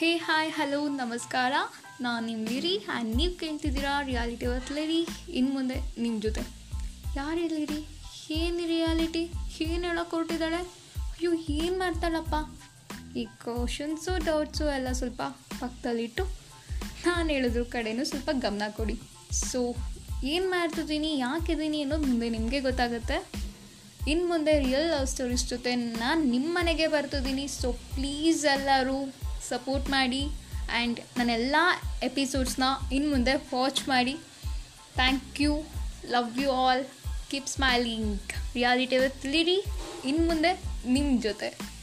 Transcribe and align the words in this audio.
ಹೇ 0.00 0.16
hi, 0.16 0.50
hello, 0.50 0.88
ನಮಸ್ಕಾರ. 0.88 1.52
ನಾನು 2.00 2.26
ನಿಮ್ಮ 2.26 2.48
ಲಿರಿ 2.48 2.84
ಆ್ಯಂಡ್ 2.88 3.16
ನೀವು 3.16 3.38
ಕೇಳ್ತಿದ್ದೀರಾ 3.38 4.02
ರಿಯಾಲಿಟಿ 4.02 4.46
ಅವತ್ 4.46 4.72
ಲಿರಿ. 4.72 5.08
ಇನ್ನು 5.32 5.52
ಮುಂದೆ 5.52 6.02
ನಿಮ್ಮ 6.02 6.20
ಜೊತೆ. 6.20 6.40
ಯಾರು 7.16 7.46
ಲಿರಿ 7.46 7.86
ಏನು 8.30 8.66
ರಿಯಾಲಿಟಿ 8.66 9.30
ಏನು 9.60 9.84
ಹೇಳೋಕೆ 9.88 10.16
ಹೊರಟಿದ್ದಾಳೆ? 10.16 10.60
ಅಯ್ಯೋ, 11.02 11.32
ಏನು 11.32 11.78
ಮಾಡ್ತಾಳಪ್ಪ? 11.78 12.34
ಈ 13.16 13.24
ಕ್ವಶನ್ಸು 13.24 14.24
ಡೌಟ್ಸು 14.24 14.64
ಎಲ್ಲ 14.64 14.92
ಸ್ವಲ್ಪ 14.92 15.22
ಪಕ್ಕದಲ್ಲಿಟ್ಟು 15.60 16.24
ನಾನು 17.06 17.30
ಹೇಳಿದ್ರು 17.30 17.64
ಕಡೆಯೂ 17.64 18.04
ಸ್ವಲ್ಪ 18.04 18.30
ಗಮನ 18.32 18.62
ಕೊಡಿ. 18.76 19.00
ಸೊ 19.32 19.74
ಏನು 20.24 20.50
ಮಾಡ್ತಿದ್ದೀನಿ 20.50 21.18
ಯಾಕಿದ್ದೀನಿ 21.18 21.82
ಅನ್ನೋದು 21.82 22.02
ಮುಂದೆ 22.02 22.28
ನಿಮಗೆ 22.28 22.60
ಗೊತ್ತಾಗುತ್ತೆ. 22.60 23.32
ಇನ್ನು 24.08 24.28
ಮುಂದೆ 24.28 24.58
ರಿಯಲ್ 24.58 24.88
ಲವ್ 24.88 25.06
ಸ್ಟೋರೀಸ್ 25.06 25.48
ಜೊತೆ 25.48 25.74
ನಾನು 25.74 26.24
ನಿಮ್ಮ 26.24 26.46
ಮನೆಗೆ 26.50 26.86
ಬರ್ತಿದ್ದೀನಿ. 26.86 27.48
ಸೊ 27.48 27.72
ಪ್ಲೀಸ್ 27.72 28.44
ಎಲ್ಲರೂ 28.44 29.29
ಸಪೋರ್ಟ್ 29.48 29.88
ಮಾಡಿ 29.90 30.22
ಆ್ಯಂಡ್ 30.26 31.00
ನನ್ನೆಲ್ಲ 31.16 31.56
ಎಪಿಸೋಡ್ಸ್ನ 32.02 32.62
ಇನ್ನು 32.92 33.10
ಮುಂದೆ 33.10 33.34
ವಾಚ್ 33.34 33.88
ಮಾಡಿ. 33.88 34.14
Thank 34.94 35.40
you 35.40 35.64
love 36.10 36.38
you 36.38 36.50
all 36.50 36.84
keep 37.30 37.46
smiling 37.46 38.32
reality 38.54 38.96
with 38.96 39.26
Liri 39.26 39.58
ಇನ್ನು 40.04 40.26
ಮುಂದೆ 40.26 40.52
ನಿಮ್ಮ 40.86 41.22
ಜೊತೆ. 41.22 41.79